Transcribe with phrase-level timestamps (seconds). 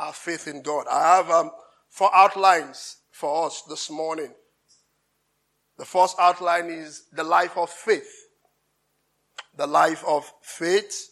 [0.00, 0.86] our faith in God.
[0.90, 1.50] I have um,
[1.90, 4.32] four outlines for us this morning.
[5.76, 8.10] The first outline is the life of faith.
[9.56, 11.10] The life of faith,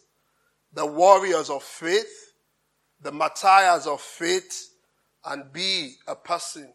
[0.73, 2.33] the warriors of faith,
[3.03, 4.71] the martyrs of faith,
[5.27, 6.73] and be a person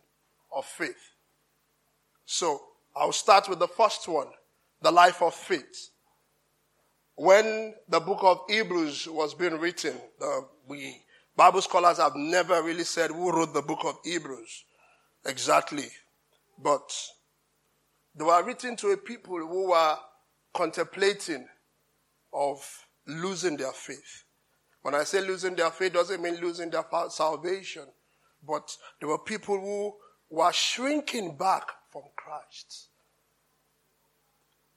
[0.56, 1.16] of faith.
[2.26, 2.62] So,
[2.96, 4.28] I'll start with the first one,
[4.84, 5.90] the life of faith.
[7.16, 11.02] When the book of Hebrews was being written, the, we
[11.36, 14.66] Bible scholars have never really said who wrote the book of Hebrews
[15.26, 15.88] exactly,
[16.62, 16.92] but
[18.16, 19.98] they were written to a people who were
[20.54, 21.48] contemplating
[22.32, 24.24] of losing their faith.
[24.84, 27.86] When I say losing their faith, doesn't mean losing their salvation,
[28.48, 29.94] but there were people who
[30.30, 32.90] were shrinking back from Christ.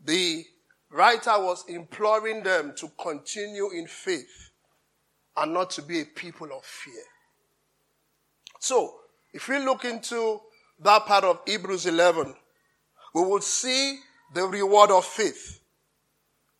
[0.03, 0.45] The
[0.91, 4.46] writer was imploring them to continue in faith
[5.37, 7.03] and not to be a people of fear.
[8.59, 8.95] So,
[9.33, 10.41] if we look into
[10.81, 12.35] that part of Hebrews 11,
[13.15, 13.99] we will see
[14.35, 15.61] the reward of faith.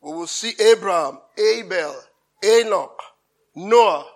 [0.01, 1.95] We will see Abraham, Abel,
[2.45, 3.01] Enoch,
[3.55, 4.07] Noah.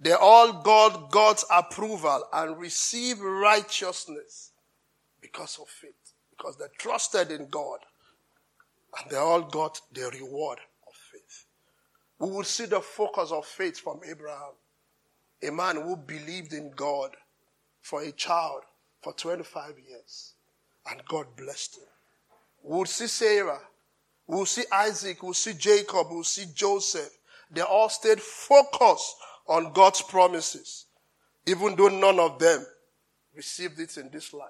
[0.00, 4.52] They all got God's approval and received righteousness
[5.20, 7.78] because of faith, because they trusted in God.
[9.00, 10.58] And they all got the reward.
[12.24, 14.54] We will see the focus of faith from Abraham,
[15.42, 17.10] a man who believed in God
[17.82, 18.62] for a child
[19.02, 20.32] for 25 years,
[20.90, 21.88] and God blessed him.
[22.62, 23.60] We'll see Sarah,
[24.26, 27.10] we'll see Isaac, we'll see Jacob, we'll see Joseph.
[27.50, 30.86] They all stayed focused on God's promises,
[31.44, 32.64] even though none of them
[33.36, 34.48] received it in this life.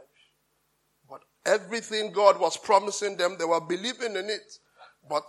[1.10, 4.60] But everything God was promising them, they were believing in it.
[5.10, 5.28] But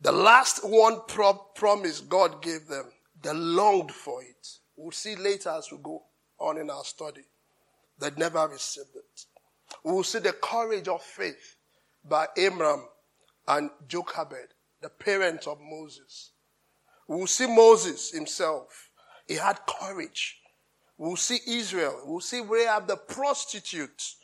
[0.00, 2.86] the last one pro- promise God gave them,
[3.22, 4.48] they longed for it.
[4.76, 6.02] We'll see later as we go
[6.38, 7.22] on in our study.
[7.98, 9.24] They never received it.
[9.82, 11.56] We'll see the courage of faith
[12.04, 12.86] by Amram
[13.48, 16.32] and Jochebed, the parents of Moses.
[17.08, 18.90] We'll see Moses himself.
[19.26, 20.40] He had courage.
[20.98, 22.02] We'll see Israel.
[22.04, 24.16] We'll see Rahab the prostitute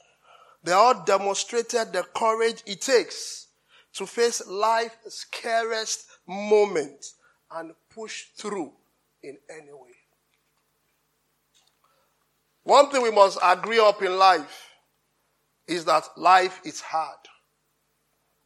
[0.64, 3.41] they all demonstrated the courage it takes
[3.94, 7.04] to face life's scariest moment
[7.50, 8.72] and push through
[9.22, 9.96] in any way.
[12.64, 14.68] One thing we must agree up in life
[15.66, 17.18] is that life is hard.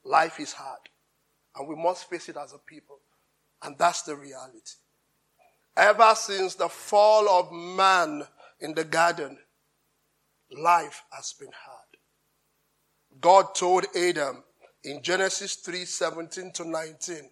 [0.04, 0.80] Life is hard.
[1.56, 2.98] And we must face it as a people.
[3.62, 4.60] And that's the reality.
[5.76, 8.22] Ever since the fall of man
[8.60, 9.38] in the garden,
[10.50, 11.80] life has been hard.
[13.20, 14.42] God told Adam
[14.86, 17.30] in Genesis 3 17 to 19,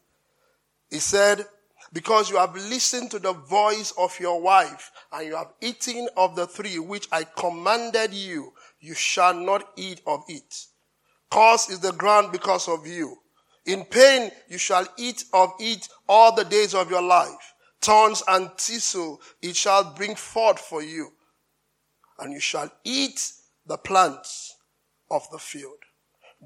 [0.90, 1.46] He said,
[1.92, 6.34] Because you have listened to the voice of your wife, and you have eaten of
[6.34, 10.66] the tree which I commanded you, you shall not eat of it.
[11.30, 13.16] Cause is the ground because of you.
[13.66, 17.54] In pain you shall eat of it all the days of your life.
[17.80, 21.12] Thorns and thistle it shall bring forth for you.
[22.18, 23.32] And you shall eat
[23.66, 24.54] the plants
[25.10, 25.83] of the field.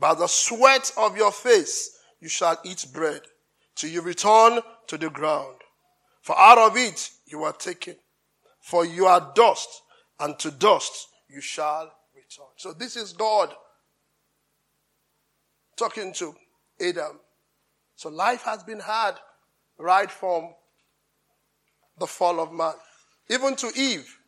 [0.01, 3.23] By the sweat of your face you shall eat bread
[3.75, 5.57] till you return to the ground.
[6.23, 7.97] For out of it you are taken.
[8.61, 9.83] For you are dust,
[10.21, 12.47] and to dust you shall return.
[12.57, 13.55] So this is God
[15.77, 16.35] talking to
[16.81, 17.21] Adam.
[17.97, 19.15] So life has been hard
[19.79, 20.55] right from
[21.99, 22.75] the fall of man.
[23.31, 24.19] Even to Eve,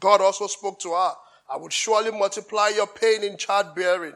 [0.00, 1.12] God also spoke to her
[1.50, 4.14] I would surely multiply your pain in childbearing.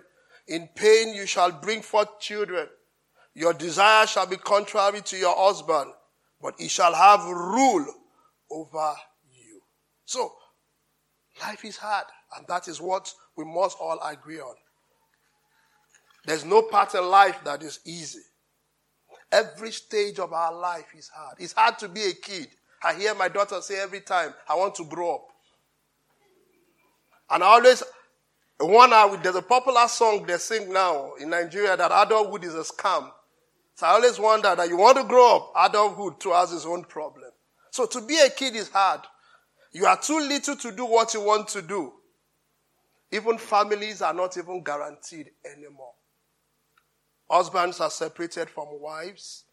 [0.49, 2.67] In pain you shall bring forth children.
[3.35, 5.93] Your desire shall be contrary to your husband,
[6.43, 7.87] but he shall have rule
[8.51, 8.95] over
[9.31, 9.61] you.
[10.07, 10.33] So,
[11.43, 14.55] life is hard, and that is what we must all agree on.
[16.25, 18.21] There's no part in life that is easy.
[19.31, 21.37] Every stage of our life is hard.
[21.39, 22.49] It's hard to be a kid.
[22.83, 25.29] I hear my daughter say every time, I want to grow up.
[27.31, 27.83] And I always
[28.67, 33.09] wonder, there's a popular song they sing now in Nigeria that adulthood is a scam.
[33.77, 36.83] So I always wonder that you want to grow up, adulthood too has its own
[36.85, 37.31] problem.
[37.71, 39.01] So to be a kid is hard.
[39.73, 41.93] You are too little to do what you want to do.
[43.13, 45.93] Even families are not even guaranteed anymore.
[47.31, 49.45] Husbands are separated from wives.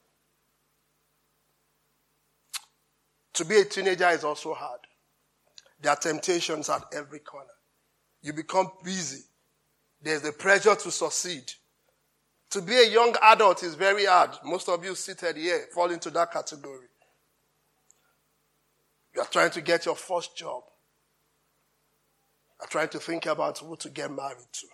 [3.33, 4.79] To be a teenager is also hard.
[5.81, 7.54] There are temptations at every corner
[8.25, 9.23] you become busy.
[10.01, 11.43] There's the pressure to succeed.
[12.49, 14.31] To be a young adult is very hard.
[14.43, 16.87] Most of you seated here fall into that category.
[19.13, 20.63] You are trying to get your first job.
[22.59, 24.67] You are trying to think about who to get married to.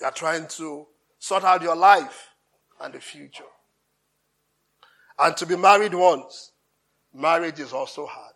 [0.00, 0.86] You are trying to
[1.20, 2.30] sort out your life
[2.80, 3.44] and the future.
[5.20, 6.50] And to be married once,
[7.14, 8.34] marriage is also hard.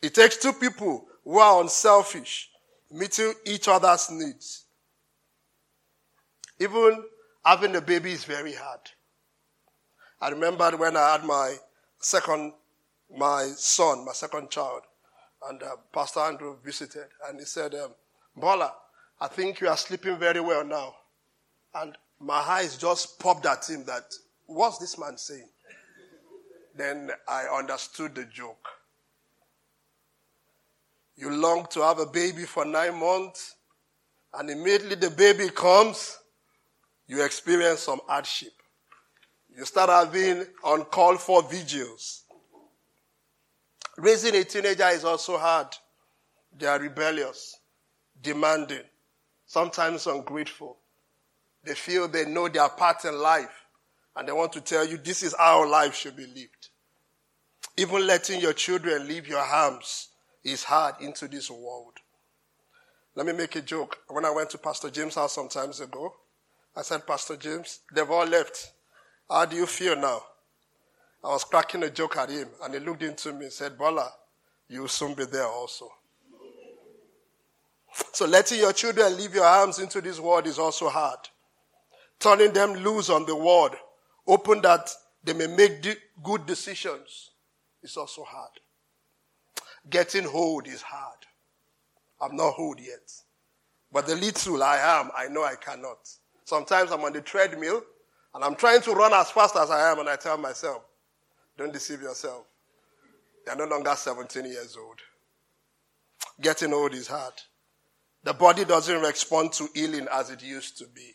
[0.00, 2.50] It takes two people who are unselfish,
[2.90, 4.64] meeting each other's needs.
[6.58, 7.04] Even
[7.44, 8.80] having a baby is very hard.
[10.20, 11.54] I remember when I had my
[12.00, 12.52] second,
[13.16, 14.82] my son, my second child,
[15.48, 17.92] and uh, Pastor Andrew visited, and he said, um,
[18.36, 18.72] Bola,
[19.20, 20.96] I think you are sleeping very well now.
[21.76, 24.12] And my eyes just popped at him that,
[24.46, 25.48] what's this man saying?
[26.74, 28.79] then I understood the joke.
[31.20, 33.54] You long to have a baby for nine months,
[34.32, 36.16] and immediately the baby comes,
[37.06, 38.54] you experience some hardship.
[39.54, 42.22] You start having uncalled for vigils.
[43.98, 45.66] Raising a teenager is also hard.
[46.56, 47.54] They are rebellious,
[48.22, 48.84] demanding,
[49.44, 50.78] sometimes ungrateful.
[51.64, 53.66] They feel they know their part in life
[54.16, 56.68] and they want to tell you this is how life should be lived.
[57.76, 60.09] Even letting your children leave your arms
[60.44, 61.94] is hard into this world.
[63.14, 63.98] Let me make a joke.
[64.08, 66.14] When I went to Pastor James' house some times ago,
[66.76, 68.72] I said, Pastor James, they've all left.
[69.28, 70.22] How do you feel now?
[71.22, 74.10] I was cracking a joke at him, and he looked into me and said, Bola,
[74.68, 75.90] you'll soon be there also.
[78.12, 81.18] So letting your children leave your arms into this world is also hard.
[82.18, 83.74] Turning them loose on the world,
[84.26, 84.88] open that
[85.24, 85.82] they may make
[86.22, 87.30] good decisions,
[87.82, 88.50] is also hard.
[89.88, 91.16] Getting hold is hard.
[92.20, 93.12] I'm not hold yet.
[93.92, 96.08] But the little I am, I know I cannot.
[96.44, 97.82] Sometimes I'm on the treadmill
[98.34, 100.82] and I'm trying to run as fast as I am, and I tell myself,
[101.58, 102.46] don't deceive yourself.
[103.46, 105.00] You're no longer 17 years old.
[106.40, 107.34] Getting old is hard.
[108.22, 111.12] The body doesn't respond to healing as it used to be.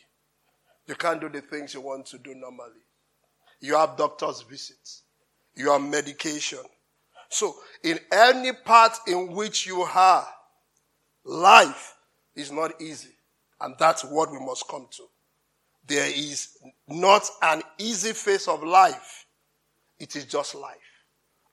[0.87, 2.81] You can't do the things you want to do normally.
[3.61, 5.03] You have doctor's visits.
[5.55, 6.59] You have medication.
[7.29, 10.27] So, in any part in which you are,
[11.23, 11.95] life
[12.35, 13.09] is not easy.
[13.61, 15.03] And that's what we must come to.
[15.87, 16.57] There is
[16.87, 19.25] not an easy phase of life.
[19.99, 20.75] It is just life.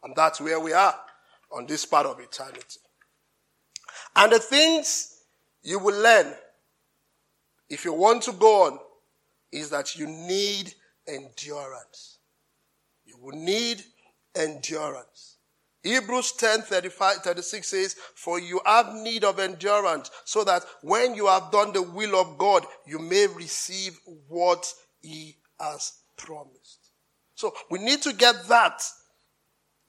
[0.03, 0.99] And that's where we are
[1.53, 2.81] on this part of eternity.
[4.17, 5.21] And the things
[5.63, 6.35] you will learn
[7.69, 8.79] if you want to go on
[9.51, 10.75] is that you need
[11.07, 12.19] endurance.
[13.05, 13.83] You will need
[14.35, 15.32] endurance.
[15.83, 21.27] Hebrews 10 35, 36 says, For you have need of endurance, so that when you
[21.27, 23.99] have done the will of God, you may receive
[24.29, 26.91] what He has promised.
[27.35, 28.83] So we need to get that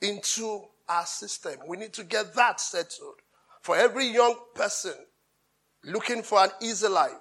[0.01, 1.53] into our system.
[1.67, 3.15] We need to get that settled.
[3.61, 4.93] For every young person
[5.83, 7.11] looking for an easy life,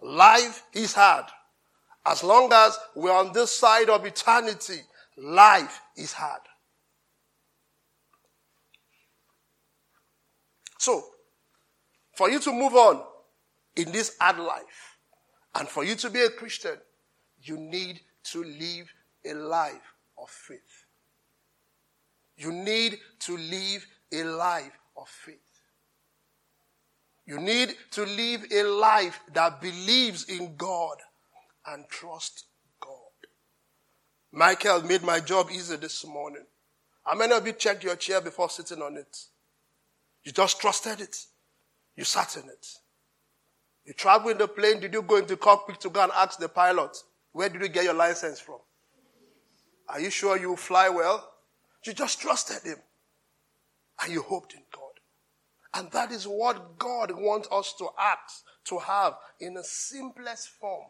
[0.00, 1.26] life is hard.
[2.06, 4.80] As long as we're on this side of eternity,
[5.16, 6.40] life is hard.
[10.82, 11.04] So,
[12.12, 13.04] for you to move on
[13.76, 14.98] in this hard life,
[15.54, 16.76] and for you to be a Christian,
[17.40, 18.00] you need
[18.32, 18.92] to live
[19.24, 20.86] a life of faith.
[22.36, 25.36] You need to live a life of faith.
[27.26, 30.96] You need to live a life that believes in God
[31.64, 32.46] and trusts
[32.80, 33.28] God.
[34.32, 36.44] Michael made my job easy this morning.
[37.04, 39.16] How many of you checked your chair before sitting on it?
[40.24, 41.16] You just trusted it.
[41.96, 42.66] You sat in it.
[43.84, 44.80] You travel in the plane.
[44.80, 46.96] Did you go into cockpit to go and ask the pilot,
[47.32, 48.58] where did you get your license from?
[49.88, 51.32] Are you sure you fly well?
[51.84, 52.78] You just trusted him.
[54.02, 54.82] And you hoped in God.
[55.74, 58.32] And that is what God wants us to act,
[58.66, 60.86] to have in the simplest form.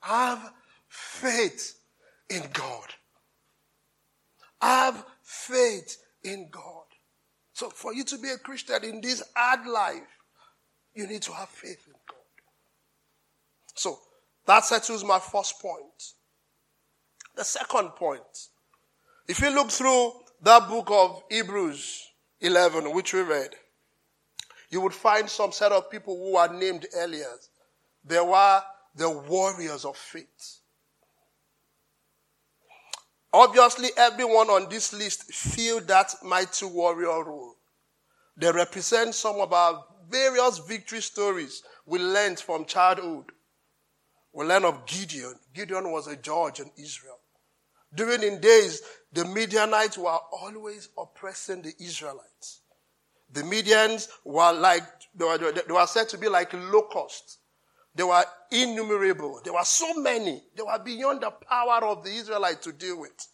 [0.00, 0.52] Have
[0.88, 1.78] faith
[2.28, 2.86] in God.
[4.60, 6.84] Have faith in God.
[7.60, 10.08] So for you to be a Christian in this hard life,
[10.94, 12.16] you need to have faith in God.
[13.74, 13.98] So
[14.46, 16.14] that settles my first point.
[17.36, 18.22] The second point.
[19.28, 22.02] If you look through that book of Hebrews
[22.40, 23.50] 11, which we read,
[24.70, 27.34] you would find some set of people who are named earlier.
[28.02, 28.62] They were
[28.94, 30.60] the warriors of faith.
[33.34, 37.49] Obviously, everyone on this list feel that mighty warrior role.
[38.40, 43.26] They represent some of our various victory stories we learned from childhood.
[44.32, 45.34] We learn of Gideon.
[45.54, 47.18] Gideon was a judge in Israel.
[47.94, 48.80] During in days,
[49.12, 52.62] the Midianites were always oppressing the Israelites.
[53.30, 57.38] The Midians were like, they were, they were said to be like locusts.
[57.94, 59.40] They were innumerable.
[59.44, 60.42] There were so many.
[60.56, 63.26] They were beyond the power of the Israelites to deal with.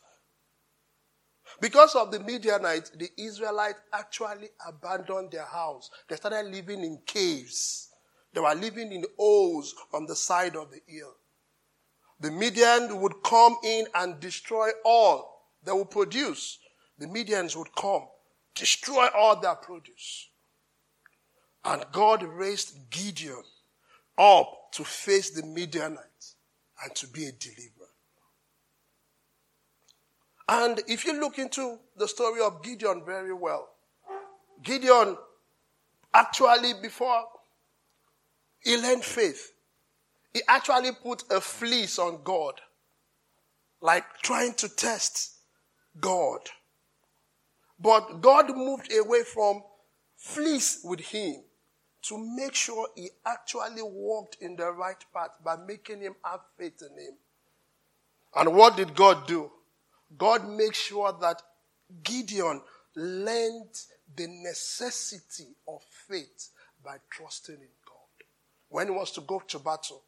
[1.61, 5.91] Because of the Midianites, the Israelites actually abandoned their house.
[6.09, 7.91] They started living in caves.
[8.35, 11.15] They were living in holes on the side of the hill.
[12.21, 16.59] The Midian would come in and destroy all they would produce.
[16.99, 18.07] The Midians would come,
[18.55, 20.29] destroy all their produce.
[21.65, 23.43] And God raised Gideon
[24.17, 26.37] up to face the Midianites
[26.83, 27.86] and to be a deliverer.
[30.49, 33.69] And if you look into the story of Gideon very well,
[34.63, 35.17] Gideon
[36.15, 37.25] actually, before
[38.61, 39.53] he learned faith,
[40.33, 42.61] he actually put a fleece on God,
[43.81, 45.35] like trying to test
[46.01, 46.41] God.
[47.79, 49.63] But God moved away from
[50.17, 51.43] fleece with him
[52.03, 56.81] to make sure he actually walked in the right path by making him have faith
[56.81, 57.15] in him.
[58.35, 59.51] And what did God do?
[60.17, 61.43] God makes sure that
[62.03, 62.61] Gideon
[62.95, 63.75] learned
[64.15, 66.51] the necessity of faith
[66.85, 68.27] by trusting in God.
[68.69, 70.03] When he was to go to battle,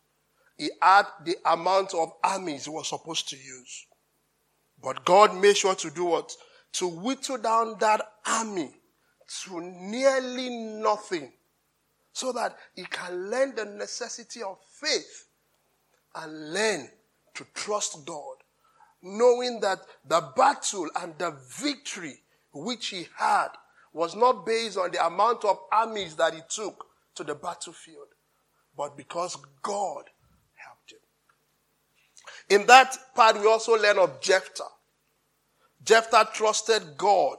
[0.57, 3.87] he had the amount of armies he was supposed to use.
[4.83, 6.33] But God made sure to do what?
[6.75, 8.71] To whittle down that army
[9.45, 11.33] to nearly nothing
[12.12, 15.26] so that he can learn the necessity of faith
[16.14, 16.88] and learn
[17.35, 18.38] to trust God
[19.02, 22.19] knowing that the battle and the victory
[22.52, 23.49] which he had
[23.93, 28.09] was not based on the amount of armies that he took to the battlefield,
[28.76, 30.05] but because God
[30.55, 32.61] helped him.
[32.61, 34.62] In that part, we also learn of Jephthah.
[35.85, 37.38] Jephthah trusted God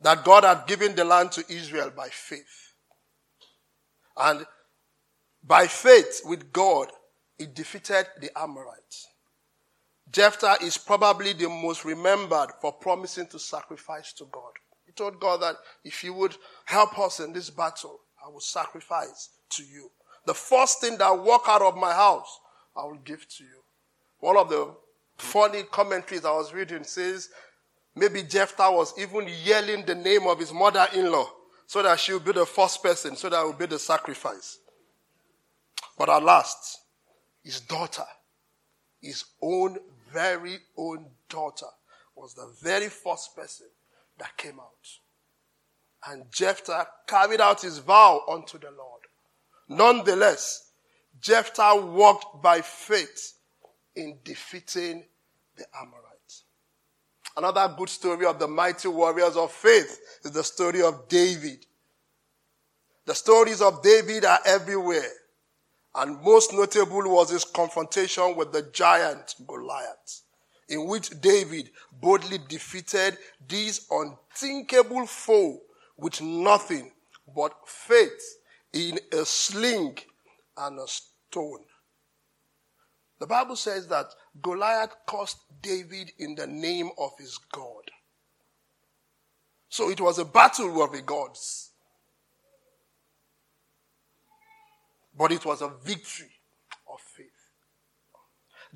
[0.00, 2.74] that God had given the land to Israel by faith.
[4.16, 4.46] And
[5.42, 6.88] by faith with God,
[7.40, 9.08] he defeated the Amorites.
[10.12, 14.52] Jephthah is probably the most remembered for promising to sacrifice to God.
[14.84, 19.30] He told God that if you would help us in this battle, I will sacrifice
[19.52, 19.90] to you.
[20.26, 22.40] The first thing that walk out of my house,
[22.76, 23.62] I will give to you.
[24.18, 24.74] One of the
[25.16, 27.30] funny commentaries I was reading says
[27.96, 31.30] maybe Jephthah was even yelling the name of his mother-in-law
[31.66, 34.58] so that she would be the first person, so that would be the sacrifice.
[35.96, 36.79] But at last,
[37.42, 38.04] his daughter,
[39.00, 39.78] his own
[40.12, 41.66] very own daughter,
[42.14, 43.66] was the very first person
[44.18, 44.68] that came out.
[46.06, 49.02] And Jephthah carried out his vow unto the Lord.
[49.68, 50.70] Nonetheless,
[51.20, 53.34] Jephthah walked by faith
[53.94, 55.04] in defeating
[55.56, 56.44] the Amorites.
[57.36, 61.66] Another good story of the mighty warriors of faith is the story of David.
[63.06, 65.10] The stories of David are everywhere.
[65.94, 70.22] And most notable was his confrontation with the giant Goliath,
[70.68, 73.18] in which David boldly defeated
[73.48, 75.60] this unthinkable foe
[75.96, 76.92] with nothing
[77.34, 78.38] but faith
[78.72, 79.98] in a sling
[80.56, 81.64] and a stone.
[83.18, 84.06] The Bible says that
[84.40, 87.90] Goliath cursed David in the name of his God.
[89.68, 91.69] So it was a battle of the gods.
[95.16, 96.32] But it was a victory
[96.92, 97.26] of faith.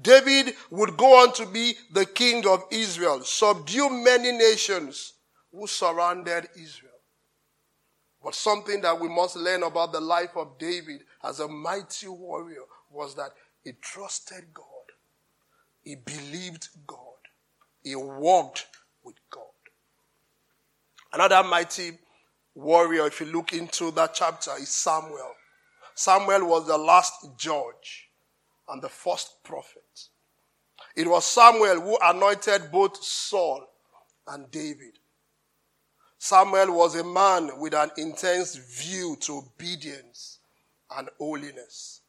[0.00, 5.14] David would go on to be the king of Israel, subdue many nations
[5.52, 6.90] who surrounded Israel.
[8.22, 12.62] But something that we must learn about the life of David as a mighty warrior
[12.90, 13.30] was that
[13.62, 14.64] he trusted God.
[15.82, 16.98] He believed God.
[17.82, 18.66] He walked
[19.04, 19.42] with God.
[21.12, 21.98] Another mighty
[22.54, 25.34] warrior, if you look into that chapter, is Samuel.
[25.94, 28.08] Samuel was the last judge
[28.68, 30.08] and the first prophet.
[30.96, 33.66] It was Samuel who anointed both Saul
[34.26, 34.98] and David.
[36.18, 40.38] Samuel was a man with an intense view to obedience
[40.96, 42.00] and holiness.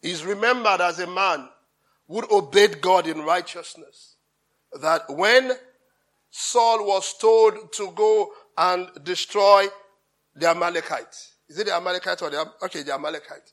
[0.00, 1.48] He's remembered as a man
[2.08, 4.16] who obeyed God in righteousness.
[4.80, 5.52] That when
[6.30, 9.66] Saul was told to go and destroy
[10.34, 13.52] the Amalekites, is it the Amalekite or the, okay, the Amalekite.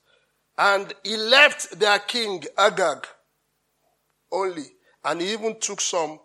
[0.58, 3.06] And he left their king, Agag,
[4.32, 4.68] only.
[5.04, 6.20] And he even took some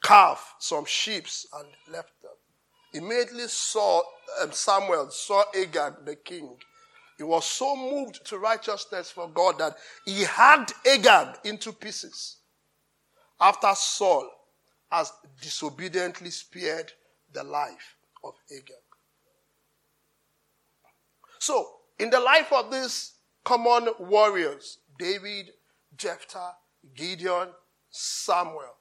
[0.00, 2.30] calf, some sheep, and left them.
[2.94, 4.00] Immediately saw
[4.40, 6.56] um, Samuel saw Agag, the king.
[7.16, 12.36] He was so moved to righteousness for God that he hacked Agag into pieces
[13.40, 14.30] after Saul
[14.92, 16.92] has disobediently spared
[17.32, 18.87] the life of Agag.
[21.48, 21.66] So,
[21.98, 25.50] in the life of these common warriors, David,
[25.96, 26.52] Jephthah,
[26.94, 27.48] Gideon,
[27.88, 28.74] Samuel,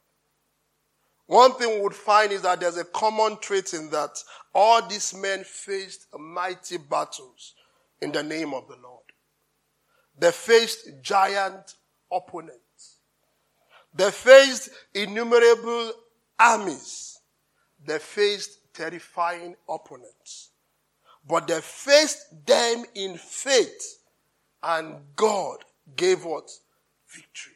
[1.28, 4.22] one thing we would find is that there's a common trait in that
[4.54, 7.54] all these men faced mighty battles
[8.02, 9.06] in the name of the Lord.
[10.20, 11.76] They faced giant
[12.12, 12.98] opponents.
[13.94, 15.94] They faced innumerable
[16.38, 17.18] armies.
[17.86, 20.50] They faced terrifying opponents.
[21.28, 24.00] But they faced them in faith
[24.64, 25.58] and God
[25.96, 26.50] gave what?
[27.08, 27.54] Victory.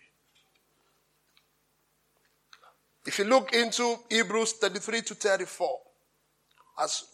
[3.05, 5.79] If you look into Hebrews 33 to 34,
[6.79, 7.05] as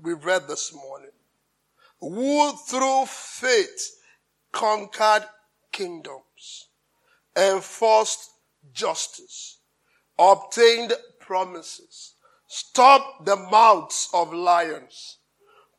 [0.00, 1.10] we read this morning,
[2.00, 4.00] who through faith
[4.52, 5.24] conquered
[5.70, 6.68] kingdoms,
[7.36, 8.30] enforced
[8.72, 9.58] justice,
[10.18, 12.14] obtained promises,
[12.46, 15.18] stopped the mouths of lions,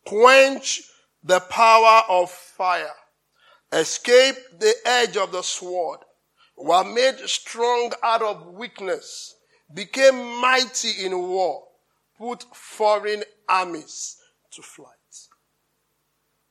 [0.07, 0.83] quenched
[1.23, 2.93] the power of fire,
[3.73, 5.99] escape the edge of the sword,
[6.55, 9.35] were made strong out of weakness,
[9.73, 11.63] became mighty in war,
[12.17, 14.17] put foreign armies
[14.51, 14.93] to flight.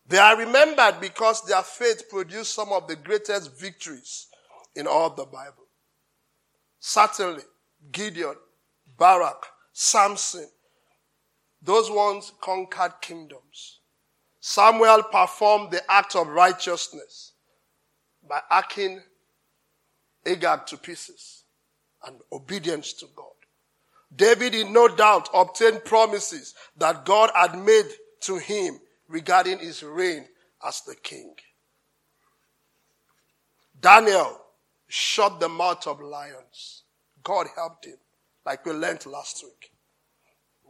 [0.07, 4.29] They are remembered because their faith produced some of the greatest victories
[4.77, 5.65] in all the Bible.
[6.79, 7.43] Certainly,
[7.91, 8.37] Gideon,
[8.99, 10.49] Barak, Samson,
[11.67, 13.81] those ones conquered kingdoms.
[14.41, 17.33] Samuel performed the act of righteousness
[18.29, 19.03] by hacking
[20.25, 21.43] Agag to pieces
[22.07, 23.27] and obedience to God.
[24.15, 27.89] David, in no doubt, obtained promises that God had made
[28.21, 30.25] to him regarding his reign
[30.67, 31.35] as the king.
[33.81, 34.41] Daniel
[34.87, 36.85] shut the mouth of lions.
[37.25, 37.99] God helped him,
[38.45, 39.73] like we learned last week.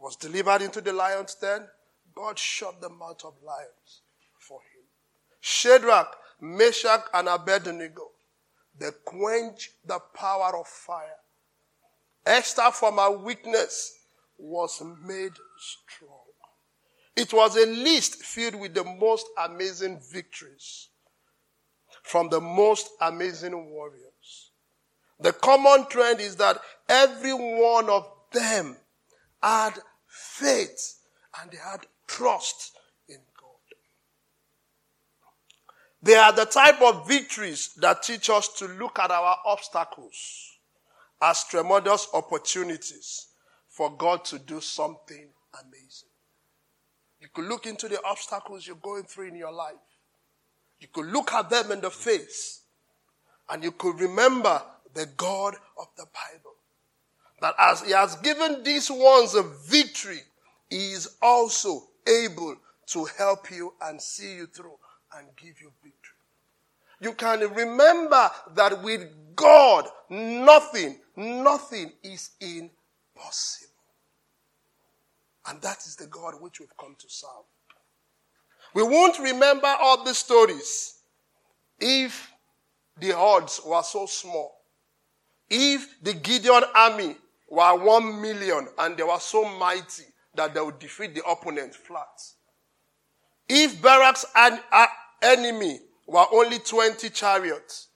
[0.07, 1.67] Was delivered into the lion's den.
[2.15, 4.03] God shut the mouth of lions
[4.39, 4.85] for him.
[5.41, 8.11] Shadrach, Meshach, and Abednego,
[8.79, 11.19] they quenched the power of fire.
[12.25, 13.99] Esther, from her weakness,
[14.37, 16.23] was made strong.
[17.17, 20.87] It was a list filled with the most amazing victories
[22.03, 24.51] from the most amazing warriors.
[25.19, 28.77] The common trend is that every one of them
[29.43, 29.73] had
[30.17, 30.99] faith
[31.39, 32.77] and they had trust
[33.07, 33.77] in God.
[36.01, 40.57] They are the type of victories that teach us to look at our obstacles
[41.21, 43.27] as tremendous opportunities
[43.67, 45.29] for God to do something
[45.61, 46.09] amazing.
[47.19, 49.75] You could look into the obstacles you're going through in your life.
[50.79, 52.61] You could look at them in the face
[53.49, 54.61] and you could remember
[54.93, 56.56] the God of the Bible.
[57.41, 60.21] That as He has given these ones a victory,
[60.69, 64.77] He is also able to help you and see you through
[65.15, 66.13] and give you victory.
[66.99, 73.73] You can remember that with God, nothing, nothing is impossible.
[75.47, 77.45] And that is the God which we've come to serve.
[78.73, 80.95] We won't remember all the stories
[81.79, 82.31] if
[82.99, 84.55] the odds were so small.
[85.49, 87.15] If the Gideon army
[87.49, 90.03] were one million and they were so mighty
[90.35, 92.21] that they would defeat the opponent flat.
[93.49, 94.87] If Barak's an, uh,
[95.21, 97.87] enemy were only 20 chariots,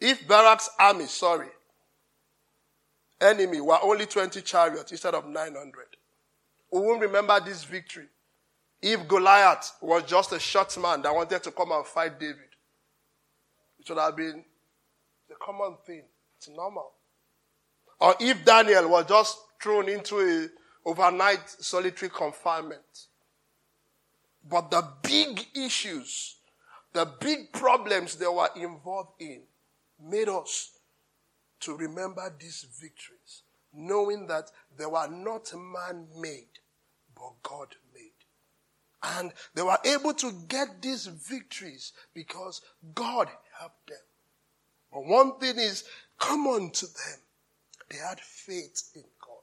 [0.00, 1.48] if Barak's army, sorry,
[3.20, 5.72] enemy were only 20 chariots instead of 900.
[6.72, 8.06] We won't remember this victory.
[8.82, 12.36] If Goliath was just a short man that wanted to come and fight David,
[13.78, 14.44] it would have been
[15.28, 16.02] the common thing.
[16.36, 16.92] It's normal.
[18.00, 20.48] Or if Daniel was just thrown into a
[20.88, 23.06] overnight solitary confinement.
[24.48, 26.36] But the big issues,
[26.92, 29.42] the big problems they were involved in
[30.00, 30.70] made us
[31.60, 36.60] to remember these victories, knowing that they were not man made,
[37.16, 38.12] but God made.
[39.02, 42.60] And they were able to get these victories because
[42.94, 43.28] God
[43.58, 43.98] helped them.
[44.92, 45.84] But one thing is
[46.18, 47.18] common to them.
[47.90, 49.36] They had faith in God.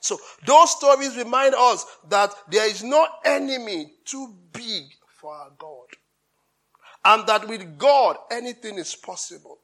[0.00, 5.86] So those stories remind us that there is no enemy too big for our God.
[7.04, 9.58] And that with God, anything is possible.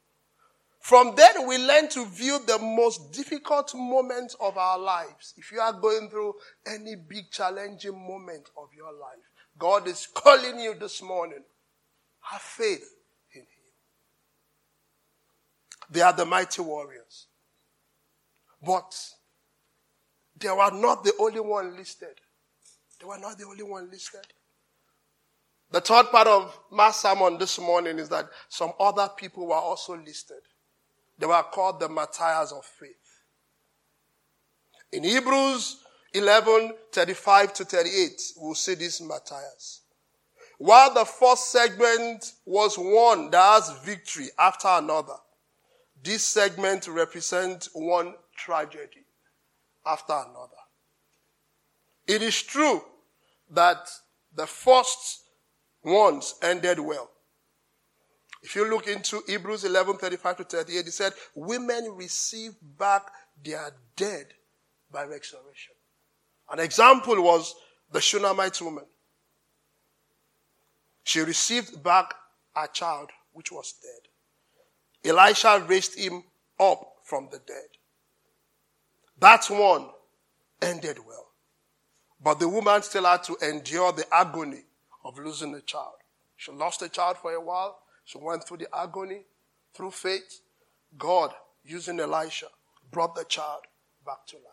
[0.80, 5.34] From then, we learn to view the most difficult moments of our lives.
[5.36, 9.18] If you are going through any big challenging moment of your life,
[9.58, 11.42] God is calling you this morning.
[12.20, 12.88] Have faith
[13.34, 13.48] in Him.
[15.90, 17.26] They are the mighty warriors.
[18.62, 18.94] But
[20.38, 22.20] they were not the only one listed.
[23.00, 24.26] They were not the only one listed.
[25.70, 29.96] The third part of my sermon this morning is that some other people were also
[29.96, 30.40] listed.
[31.18, 32.90] They were called the martyrs of faith.
[34.92, 35.78] In Hebrews
[36.14, 39.82] 11, 35 to 38, we'll see these martyrs.
[40.58, 45.16] While the first segment was one that has victory after another,
[46.02, 49.04] this segment represents one tragedy
[49.84, 50.62] after another.
[52.06, 52.82] It is true
[53.50, 53.90] that
[54.34, 55.22] the first
[55.82, 57.10] ones ended well.
[58.42, 63.10] If you look into Hebrews 11, 35 to 38, it said, women receive back
[63.44, 64.26] their dead
[64.92, 65.74] by resurrection.
[66.50, 67.54] An example was
[67.90, 68.84] the Shunammite woman.
[71.02, 72.14] She received back
[72.54, 75.10] her child, which was dead.
[75.10, 76.24] Elisha raised him
[76.58, 77.75] up from the dead.
[79.18, 79.88] That one
[80.60, 81.28] ended well.
[82.22, 84.64] But the woman still had to endure the agony
[85.04, 85.96] of losing a child.
[86.36, 87.78] She lost a child for a while.
[88.04, 89.24] She went through the agony.
[89.74, 90.40] Through faith,
[90.96, 92.46] God, using Elisha,
[92.90, 93.60] brought the child
[94.06, 94.44] back to life.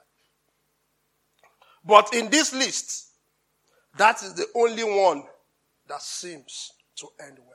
[1.86, 3.12] But in this list,
[3.98, 5.24] that is the only one
[5.88, 7.48] that seems to end well.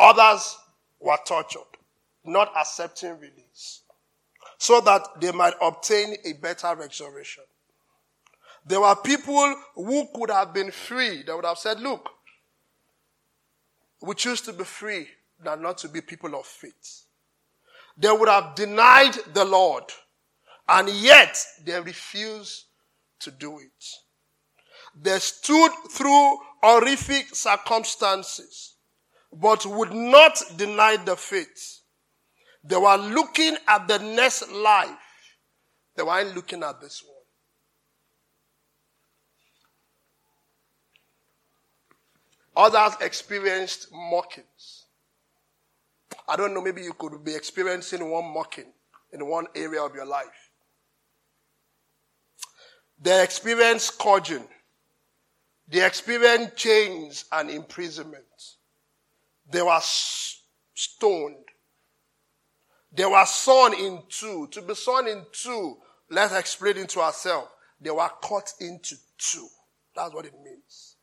[0.00, 0.56] Others
[0.98, 1.60] were tortured,
[2.24, 3.82] not accepting release,
[4.60, 7.44] so that they might obtain a better resurrection.
[8.66, 11.22] There were people who could have been free.
[11.22, 12.10] They would have said, look,
[14.02, 15.08] we choose to be free
[15.42, 17.06] than not to be people of faith.
[17.96, 19.84] They would have denied the Lord
[20.68, 22.66] and yet they refused
[23.20, 23.84] to do it.
[24.94, 28.74] They stood through horrific circumstances,
[29.32, 31.79] but would not deny the faith.
[32.62, 34.90] They were looking at the next life.
[35.96, 37.16] They weren't looking at this one.
[42.56, 44.84] Others experienced mockings.
[46.28, 48.72] I don't know, maybe you could be experiencing one mocking
[49.12, 50.50] in one area of your life.
[53.00, 54.46] They experienced scourging.
[55.68, 58.24] They experienced chains and imprisonment.
[59.50, 59.80] They were
[60.74, 61.36] stoned.
[62.92, 64.48] They were sawn in two.
[64.48, 65.76] To be sawn in two,
[66.10, 67.48] let's explain it to ourselves.
[67.80, 69.48] They were cut into two.
[69.94, 70.96] That's what it means.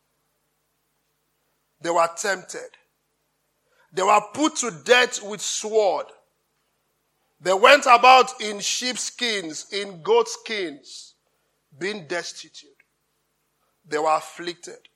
[1.80, 2.70] They were tempted.
[3.92, 6.06] They were put to death with sword.
[7.40, 11.14] They went about in sheepskins, in goatskins,
[11.78, 12.70] being destitute.
[13.86, 14.88] They were afflicted.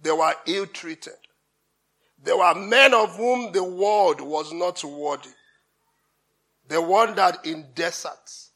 [0.00, 1.14] They were ill treated.
[2.22, 5.28] They were men of whom the world was not worthy.
[6.68, 8.50] They wandered in deserts.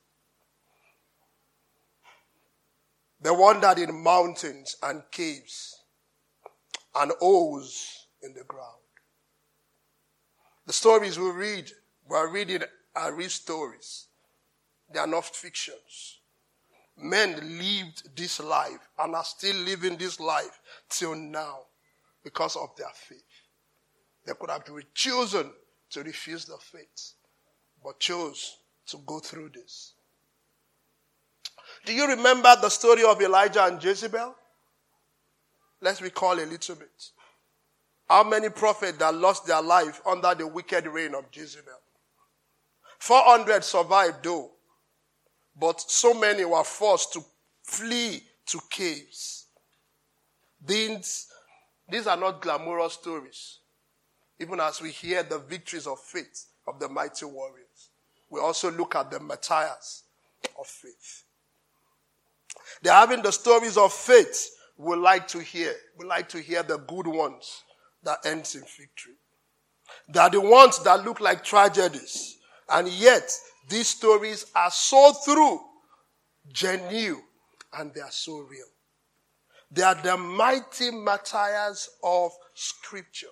[3.21, 5.77] They wandered in mountains and caves
[6.95, 8.77] and holes in the ground.
[10.67, 11.71] The stories we read,
[12.09, 12.63] we are reading
[12.97, 14.07] are real stories.
[14.93, 16.21] They are not fictions.
[16.97, 21.61] Men lived this life and are still living this life till now
[22.25, 23.19] because of their faith.
[24.27, 25.51] They could have chosen
[25.91, 27.15] to refuse the faith,
[27.83, 29.95] but chose to go through this.
[31.85, 34.35] Do you remember the story of Elijah and Jezebel?
[35.81, 37.11] Let's recall a little bit.
[38.09, 41.73] How many prophets that lost their life under the wicked reign of Jezebel?
[42.99, 44.51] 400 survived though,
[45.59, 47.21] but so many were forced to
[47.63, 49.47] flee to caves.
[50.65, 51.29] These,
[51.89, 53.59] these are not glamorous stories.
[54.39, 57.70] Even as we hear the victories of faith of the mighty warriors,
[58.31, 60.05] we also look at the martyrs
[60.59, 61.25] of faith.
[62.83, 65.75] They're having the stories of faith we like to hear.
[65.99, 67.63] We like to hear the good ones
[68.03, 69.15] that ends in victory.
[70.09, 72.39] They are the ones that look like tragedies.
[72.69, 73.31] And yet,
[73.69, 75.61] these stories are so true,
[76.53, 77.23] genuine,
[77.75, 78.67] and they are so real.
[79.71, 83.29] They are the mighty martyrs of scripture.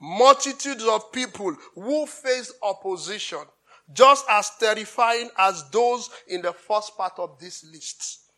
[0.00, 3.38] Multitudes of people who faced opposition,
[3.92, 8.30] just as terrifying as those in the first part of this list.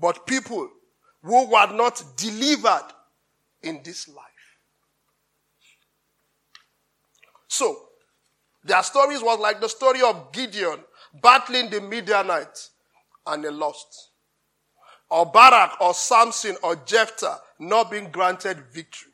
[0.00, 0.68] But people
[1.22, 2.86] who were not delivered
[3.62, 4.24] in this life.
[7.48, 7.76] So,
[8.62, 10.78] their stories was like the story of Gideon
[11.22, 12.70] battling the Midianites
[13.26, 14.10] and they lost.
[15.10, 19.12] or Barak or Samson or Jephthah not being granted victory.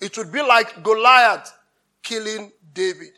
[0.00, 1.52] It would be like Goliath
[2.02, 3.12] killing David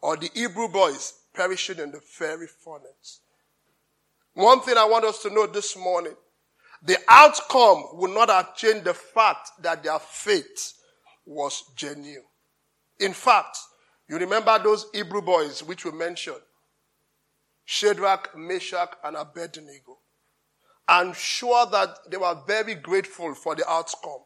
[0.00, 3.20] or the Hebrew boys perishing in the fiery furnace.
[4.34, 6.14] One thing I want us to know this morning,
[6.82, 10.74] the outcome would not have changed the fact that their faith
[11.24, 12.24] was genuine.
[13.00, 13.58] In fact,
[14.08, 16.36] you remember those Hebrew boys which we mentioned
[17.64, 19.98] Shadrach, Meshach, and Abednego.
[20.86, 24.20] I'm sure that they were very grateful for the outcome,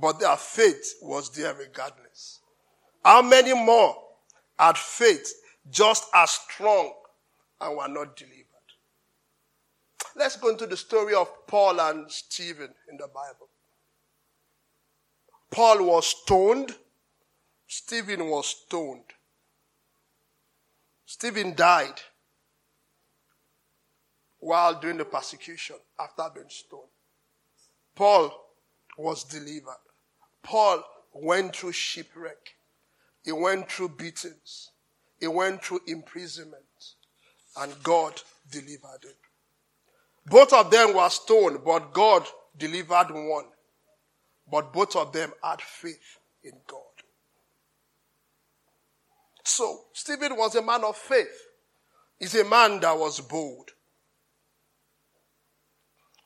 [0.00, 2.40] but their faith was there regardless.
[3.04, 3.96] How many more
[4.60, 5.32] had faith
[5.70, 6.92] just as strong
[7.60, 8.46] and were not delivered?
[10.14, 13.48] Let's go into the story of Paul and Stephen in the Bible.
[15.50, 16.74] Paul was stoned.
[17.66, 19.04] Stephen was stoned.
[21.06, 22.00] Stephen died
[24.38, 26.82] while doing the persecution after being stoned.
[27.94, 28.32] Paul
[28.98, 29.80] was delivered.
[30.42, 32.54] Paul went through shipwreck.
[33.24, 34.70] He went through beatings.
[35.18, 36.64] He went through imprisonment.
[37.56, 39.12] And God delivered him.
[40.26, 43.46] Both of them were stoned, but God delivered one.
[44.50, 46.80] But both of them had faith in God.
[49.44, 51.46] So, Stephen was a man of faith.
[52.18, 53.70] He's a man that was bold.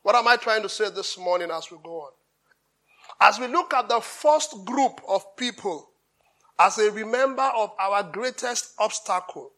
[0.03, 2.11] What am I trying to say this morning as we go on?
[3.19, 5.89] As we look at the first group of people
[6.57, 9.51] as a remember of our greatest obstacle,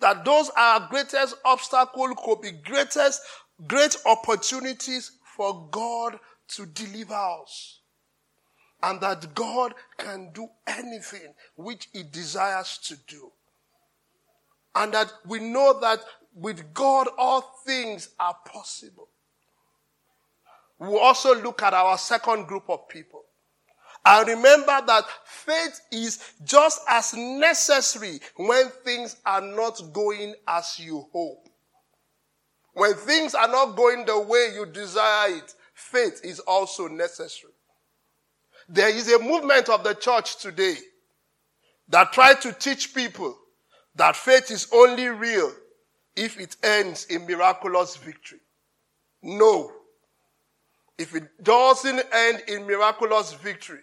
[0.00, 3.22] that those our greatest obstacle could be greatest,
[3.66, 7.80] great opportunities for God to deliver us.
[8.82, 13.30] And that God can do anything which He desires to do.
[14.74, 16.00] And that we know that
[16.34, 19.08] with God all things are possible.
[20.78, 23.24] We also look at our second group of people.
[24.04, 31.06] And remember that faith is just as necessary when things are not going as you
[31.12, 31.48] hope.
[32.72, 37.52] When things are not going the way you desire it, faith is also necessary.
[38.68, 40.76] There is a movement of the church today
[41.88, 43.36] that try to teach people
[43.96, 45.52] that faith is only real
[46.16, 48.38] if it ends in miraculous victory.
[49.22, 49.72] No.
[50.96, 53.80] If it doesn't end in miraculous victory,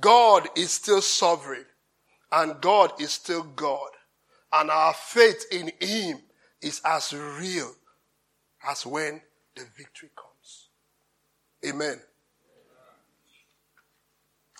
[0.00, 1.66] God is still sovereign
[2.32, 3.88] and God is still God.
[4.52, 6.20] And our faith in Him
[6.60, 7.72] is as real
[8.68, 9.20] as when
[9.54, 10.68] the victory comes.
[11.66, 12.00] Amen.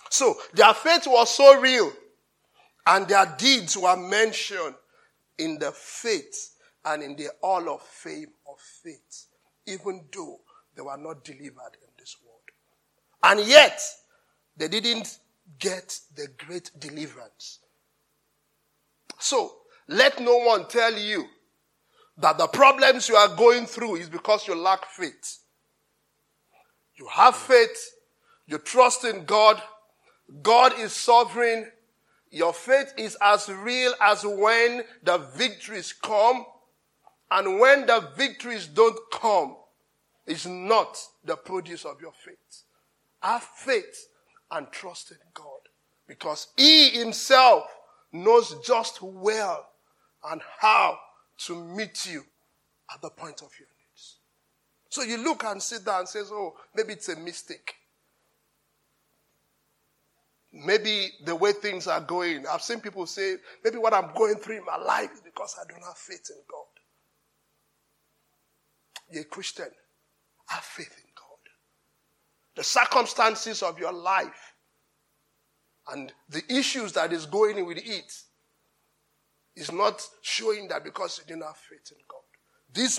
[0.09, 1.91] So their faith was so real
[2.85, 4.75] and their deeds were mentioned
[5.37, 9.25] in the faith and in the all of fame of faith,
[9.65, 10.39] even though
[10.75, 12.39] they were not delivered in this world.
[13.23, 13.79] And yet,
[14.57, 15.19] they didn't
[15.59, 17.59] get the great deliverance.
[19.19, 19.55] So,
[19.87, 21.25] let no one tell you
[22.17, 25.39] that the problems you are going through is because you lack faith.
[26.95, 27.91] You have faith,
[28.47, 29.61] you trust in God,
[30.41, 31.71] God is sovereign,
[32.31, 36.45] your faith is as real as when the victories come,
[37.29, 39.55] and when the victories don't come,
[40.25, 42.63] it's not the produce of your faith.
[43.21, 44.07] Have faith
[44.51, 45.59] and trust in God
[46.07, 47.63] because He Himself
[48.11, 49.67] knows just well
[50.31, 50.97] and how
[51.39, 52.23] to meet you
[52.93, 54.17] at the point of your needs.
[54.89, 57.75] So you look and sit there and says, "Oh, maybe it's a mistake."
[60.51, 62.45] Maybe the way things are going.
[62.47, 65.69] I've seen people say, maybe what I'm going through in my life is because I
[65.69, 66.65] don't have faith in God.
[69.11, 69.69] You're a Christian.
[70.47, 71.06] Have faith in.
[72.57, 74.55] The circumstances of your life
[75.91, 78.11] and the issues that is going with it
[79.55, 82.17] is not showing that because you didn't have faith in God.
[82.73, 82.97] These,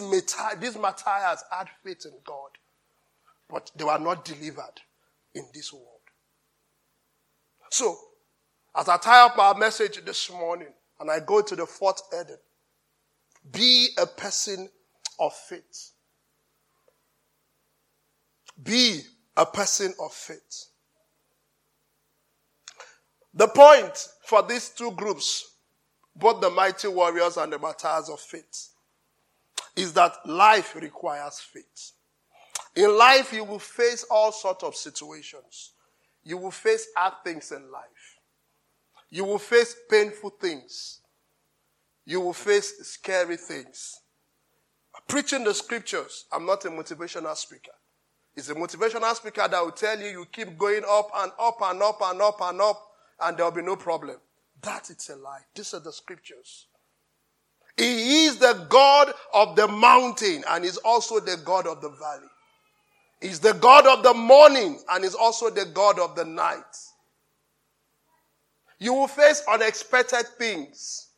[0.61, 2.51] these martyrs had faith in God,
[3.51, 4.81] but they were not delivered
[5.35, 5.87] in this world.
[7.71, 7.99] So,
[8.77, 12.37] as I tie up our message this morning and I go to the fourth heading,
[13.51, 14.68] be a person
[15.18, 15.90] of faith.
[18.62, 19.03] Be
[19.38, 20.66] a person of faith.
[23.33, 25.55] The point for these two groups,
[26.14, 28.70] both the mighty warriors and the martyrs of faith,
[29.77, 31.92] is that life requires faith.
[32.74, 35.72] In life, you will face all sorts of situations.
[36.24, 38.18] You will face hard things in life.
[39.11, 41.01] You will face painful things.
[42.05, 44.01] You will face scary things.
[45.07, 46.24] preaching the scriptures.
[46.33, 47.78] I'm not a motivational speaker.
[48.38, 51.83] It's a motivational speaker that will tell you you keep going up and up and
[51.83, 52.81] up and up and up
[53.20, 54.16] and there'll be no problem.
[54.62, 55.40] That is a lie.
[55.57, 56.66] These are the scriptures.
[57.77, 62.29] He is the God of the mountain and is also the God of the valley.
[63.20, 66.77] He's the God of the morning and is also the God of the night.
[68.79, 71.09] You will face unexpected things.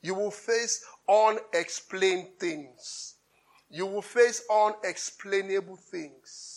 [0.00, 3.16] You will face unexplained things.
[3.68, 6.47] You will face unexplainable things.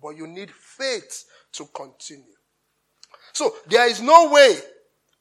[0.00, 2.24] But you need faith to continue.
[3.32, 4.58] So there is no way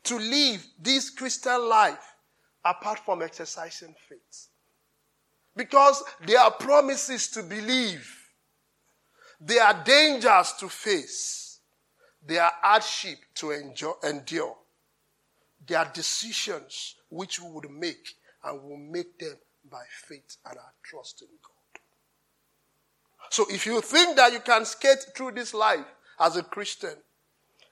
[0.03, 2.15] to live this Christian life
[2.63, 4.47] apart from exercising faith.
[5.55, 8.07] Because there are promises to believe.
[9.39, 11.59] There are dangers to face.
[12.25, 14.55] There are hardship to endure.
[15.65, 19.35] There are decisions which we would make and we'll make them
[19.69, 21.56] by faith and our trust in God.
[23.29, 25.85] So if you think that you can skate through this life
[26.19, 26.95] as a Christian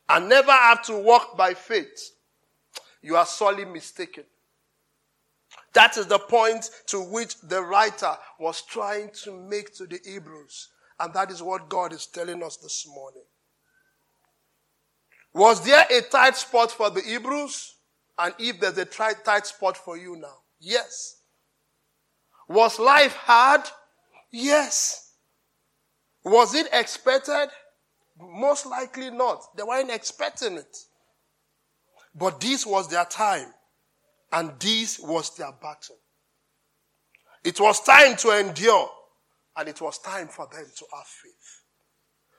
[0.09, 2.11] and never have to walk by faith,
[3.01, 4.23] you are sorely mistaken.
[5.73, 10.69] That is the point to which the writer was trying to make to the Hebrews.
[10.99, 13.23] And that is what God is telling us this morning.
[15.33, 17.75] Was there a tight spot for the Hebrews?
[18.17, 20.37] And if there's a tight spot for you now?
[20.59, 21.17] Yes.
[22.47, 23.61] Was life hard?
[24.31, 25.04] Yes.
[26.25, 27.49] Was it expected?
[28.19, 29.55] Most likely not.
[29.55, 30.77] They weren't expecting it.
[32.15, 33.53] But this was their time.
[34.31, 35.97] And this was their battle.
[37.43, 38.89] It was time to endure.
[39.55, 41.61] And it was time for them to have faith.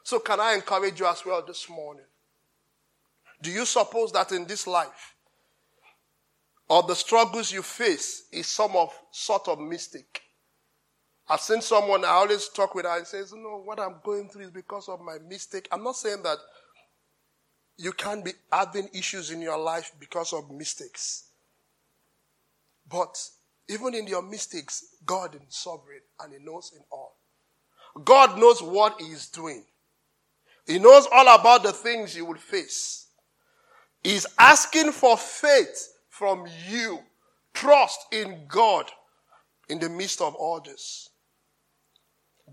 [0.02, 2.04] So can I encourage you as well this morning?
[3.40, 5.14] Do you suppose that in this life,
[6.68, 10.22] or the struggles you face is some of sort of mistake?
[11.28, 14.44] I've seen someone, I always talk with her and says, no, what I'm going through
[14.44, 15.68] is because of my mistake.
[15.72, 16.38] I'm not saying that
[17.76, 21.24] you can't be having issues in your life because of mistakes.
[22.88, 23.20] But
[23.68, 27.16] even in your mistakes, God is sovereign and He knows in all.
[28.04, 29.64] God knows what He is doing.
[30.66, 33.06] He knows all about the things you will face.
[34.02, 37.00] He's asking for faith from you.
[37.52, 38.90] Trust in God
[39.68, 41.10] in the midst of all this.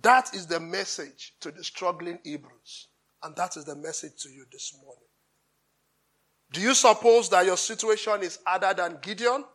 [0.04, 2.89] That is the message to the struggling Hebrews.
[3.24, 5.00] And that is the message to you this morning.
[6.52, 9.46] Do you suppose that your situation is harder than Gideon?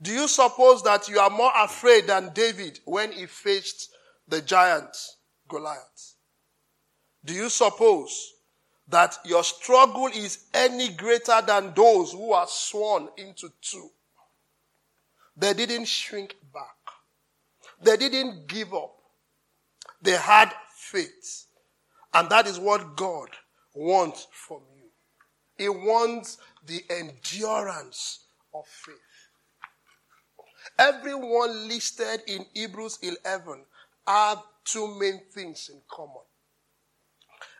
[0.00, 3.90] Do you suppose that you are more afraid than David when he faced
[4.28, 4.96] the giant
[5.48, 6.14] Goliath?
[7.24, 8.34] Do you suppose
[8.88, 13.88] that your struggle is any greater than those who are sworn into two?
[15.36, 16.76] They didn't shrink back.
[17.82, 18.94] They didn't give up.
[20.04, 21.46] They had faith.
[22.12, 23.30] And that is what God
[23.74, 24.90] wants from you.
[25.56, 26.36] He wants
[26.66, 28.96] the endurance of faith.
[30.78, 33.64] Everyone listed in Hebrews 11
[34.06, 36.22] have two main things in common.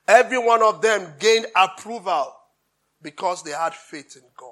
[0.06, 2.34] Every one of them gained approval
[3.00, 4.50] because they had faith in God.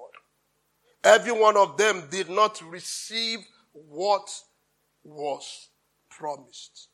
[1.04, 3.40] Every one of them did not receive
[3.72, 4.30] what
[5.04, 5.68] was
[6.08, 6.88] promised.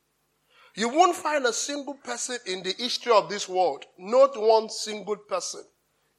[0.78, 5.16] You won't find a single person in the history of this world, not one single
[5.16, 5.64] person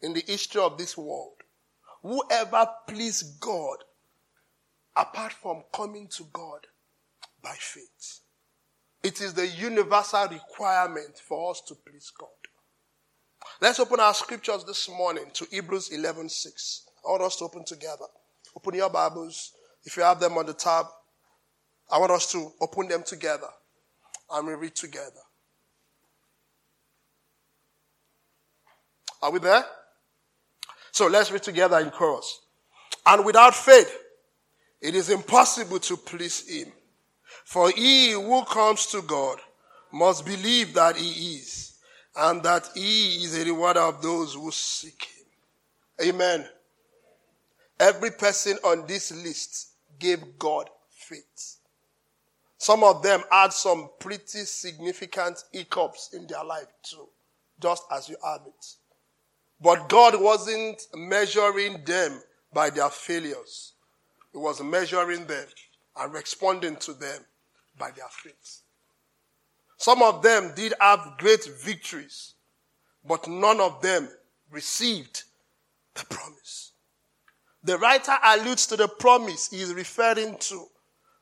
[0.02, 1.38] in the history of this world
[2.02, 3.78] who ever pleased God
[4.98, 6.68] apart from coming to God
[7.42, 8.20] by faith.
[9.02, 12.28] It is the universal requirement for us to please God.
[13.62, 16.86] Let's open our scriptures this morning to Hebrews 11:6.
[17.08, 18.08] I want us to open together.
[18.58, 19.54] Open your Bibles.
[19.86, 20.88] If you have them on the tab,
[21.90, 23.48] I want us to open them together
[24.32, 25.22] and we read together.
[29.22, 29.66] Are we there?
[30.92, 32.42] So let's read together in chorus.
[33.06, 33.96] And without faith,
[34.82, 36.72] it is impossible to please him.
[37.44, 39.40] For he who comes to God
[39.92, 41.78] must believe that he is,
[42.16, 45.08] and that he is a rewarder of those who seek
[46.00, 46.10] him.
[46.10, 46.48] Amen.
[47.80, 51.59] Every person on this list gave God faith.
[52.70, 57.10] Some of them had some pretty significant hiccups in their life too,
[57.60, 58.66] just as you have it.
[59.60, 62.22] But God wasn't measuring them
[62.54, 63.74] by their failures.
[64.32, 65.48] He was measuring them
[65.98, 67.26] and responding to them
[67.76, 68.62] by their faith.
[69.78, 72.36] Some of them did have great victories,
[73.04, 74.10] but none of them
[74.52, 75.24] received
[75.96, 76.74] the promise.
[77.64, 80.68] The writer alludes to the promise he is referring to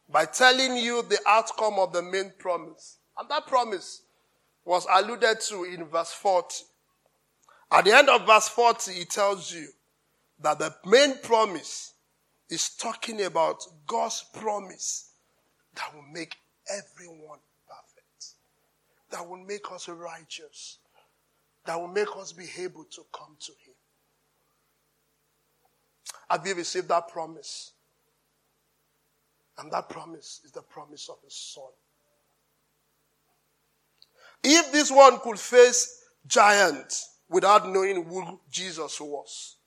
[0.10, 2.98] by telling you the outcome of the main promise.
[3.18, 4.04] And that promise
[4.64, 6.64] was alluded to in verse 40.
[7.72, 9.68] At the end of verse 40, he tells you
[10.40, 11.94] that the main promise
[12.50, 15.12] is talking about God's promise
[15.76, 16.36] that will make
[16.70, 18.34] everyone perfect,
[19.12, 20.78] that will make us righteous,
[21.66, 23.74] that will make us be able to come to Him.
[26.30, 27.74] Have you received that promise?
[29.60, 31.72] And that promise is the promise of His Son.
[34.44, 39.58] If this one could face giants without knowing who Jesus was,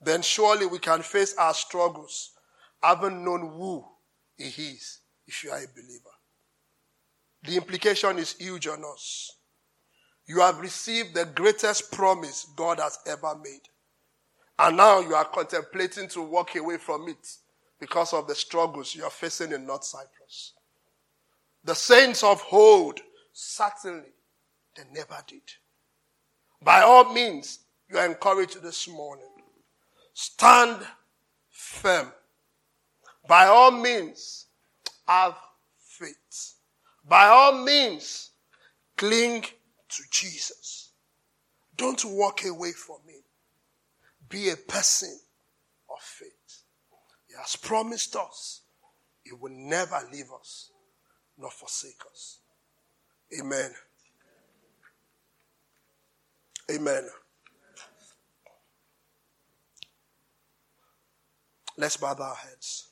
[0.00, 2.30] then surely we can face our struggles
[2.82, 3.84] having known who
[4.36, 6.14] He is if you are a believer.
[7.44, 9.32] The implication is huge on us.
[10.26, 13.62] You have received the greatest promise God has ever made.
[14.58, 17.26] And now you are contemplating to walk away from it
[17.80, 20.54] because of the struggles you are facing in North Cyprus.
[21.64, 23.00] The saints of old,
[23.32, 24.12] certainly,
[24.76, 25.42] they never did.
[26.62, 27.60] By all means,
[27.90, 29.24] you are encouraged this morning.
[30.12, 30.78] Stand
[31.50, 32.12] firm.
[33.26, 34.46] By all means,
[35.06, 35.36] have
[35.78, 36.54] faith.
[37.06, 38.30] By all means,
[38.96, 40.92] cling to Jesus.
[41.76, 43.22] Don't walk away from Him.
[44.28, 45.18] Be a person
[45.90, 46.37] of faith.
[47.38, 48.62] Has promised us
[49.24, 50.70] He will never leave us
[51.38, 52.38] nor forsake us.
[53.40, 53.70] Amen.
[56.70, 57.08] Amen.
[61.76, 62.88] Let's bow our heads.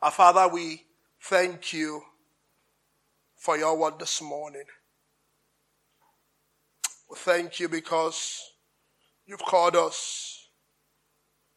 [0.00, 0.84] Our Father, we
[1.20, 2.02] thank you
[3.36, 4.64] for your word this morning.
[7.08, 8.42] We thank you because
[9.26, 10.48] you've called us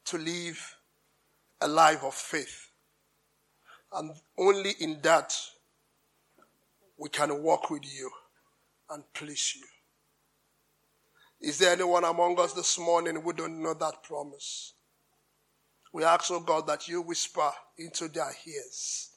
[0.06, 0.76] to live
[1.60, 2.70] a life of faith.
[3.94, 5.36] And only in that
[6.98, 8.10] we can walk with you
[8.90, 9.66] and please you.
[11.42, 14.74] Is there anyone among us this morning who don't know that promise?
[15.92, 19.10] We ask, oh God, that you whisper into their ears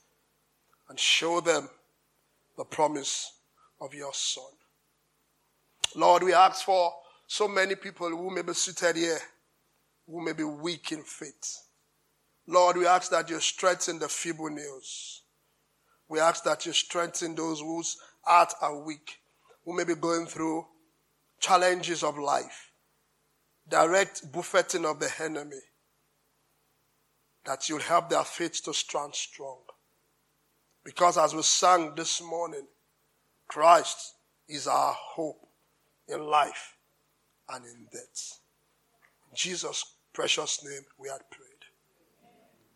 [0.89, 1.69] and show them
[2.57, 3.31] the promise
[3.81, 4.45] of your Son.
[5.97, 6.93] Lord, we ask for
[7.27, 9.19] so many people who may be seated here,
[10.07, 11.61] who may be weak in faith.
[12.47, 15.23] Lord, we ask that you strengthen the feeble knees.
[16.09, 19.21] We ask that you strengthen those whose hearts are weak,
[19.65, 20.67] who may be going through
[21.41, 22.73] challenges of life,
[23.69, 25.61] direct buffeting of the enemy
[27.47, 29.59] that you'll help their faith to stand strong.
[30.85, 32.67] Because as we sang this morning,
[33.49, 34.15] Christ
[34.49, 35.44] is our hope
[36.09, 36.77] in life
[37.51, 38.41] and in death.
[39.31, 41.54] In Jesus' precious name we had prayed.